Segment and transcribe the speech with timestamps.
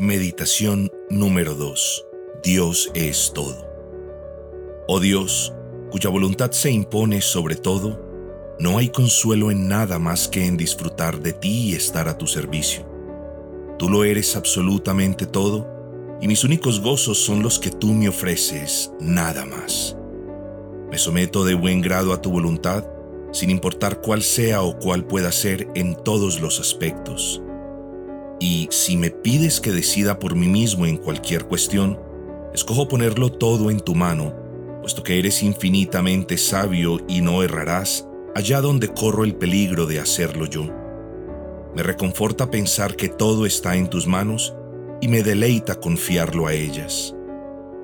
[0.00, 2.06] Meditación número 2.
[2.42, 3.68] Dios es todo.
[4.88, 5.52] Oh Dios,
[5.90, 8.00] cuya voluntad se impone sobre todo,
[8.58, 12.26] no hay consuelo en nada más que en disfrutar de ti y estar a tu
[12.26, 12.88] servicio.
[13.78, 15.68] Tú lo eres absolutamente todo,
[16.18, 19.98] y mis únicos gozos son los que tú me ofreces, nada más.
[20.90, 22.86] Me someto de buen grado a tu voluntad,
[23.32, 27.42] sin importar cuál sea o cuál pueda ser en todos los aspectos
[28.40, 32.00] y si me pides que decida por mí mismo en cualquier cuestión,
[32.54, 34.34] escojo ponerlo todo en tu mano,
[34.80, 40.46] puesto que eres infinitamente sabio y no errarás allá donde corro el peligro de hacerlo
[40.46, 40.64] yo.
[41.76, 44.54] Me reconforta pensar que todo está en tus manos
[45.02, 47.14] y me deleita confiarlo a ellas.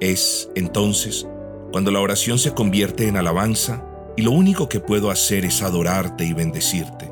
[0.00, 1.27] Es, entonces,
[1.70, 3.84] cuando la oración se convierte en alabanza
[4.16, 7.05] y lo único que puedo hacer es adorarte y bendecirte.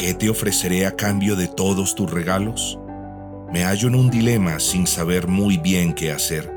[0.00, 2.78] ¿Qué te ofreceré a cambio de todos tus regalos?
[3.52, 6.50] Me hallo en un dilema sin saber muy bien qué hacer.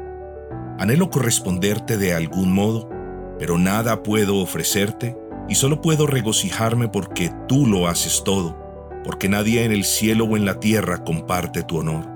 [0.79, 2.89] Anhelo corresponderte de algún modo,
[3.37, 5.17] pero nada puedo ofrecerte
[5.49, 8.57] y solo puedo regocijarme porque tú lo haces todo,
[9.03, 12.07] porque nadie en el cielo o en la tierra comparte tu honor.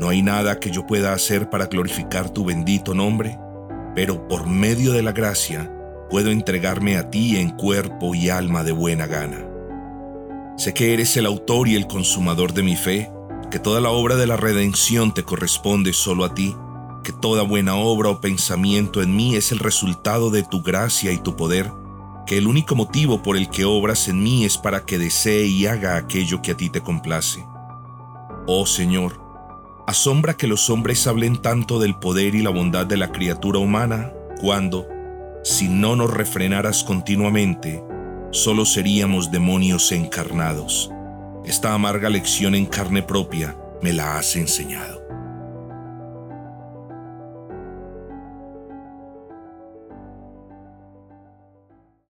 [0.00, 3.38] No hay nada que yo pueda hacer para glorificar tu bendito nombre,
[3.94, 5.72] pero por medio de la gracia
[6.10, 9.51] puedo entregarme a ti en cuerpo y alma de buena gana.
[10.62, 13.10] Sé que eres el autor y el consumador de mi fe,
[13.50, 16.54] que toda la obra de la redención te corresponde solo a ti,
[17.02, 21.18] que toda buena obra o pensamiento en mí es el resultado de tu gracia y
[21.18, 21.72] tu poder,
[22.28, 25.66] que el único motivo por el que obras en mí es para que desee y
[25.66, 27.44] haga aquello que a ti te complace.
[28.46, 29.20] Oh Señor,
[29.88, 34.12] asombra que los hombres hablen tanto del poder y la bondad de la criatura humana
[34.40, 34.86] cuando,
[35.42, 37.82] si no nos refrenaras continuamente,
[38.32, 40.90] solo seríamos demonios encarnados.
[41.44, 45.02] Esta amarga lección en carne propia me la has enseñado.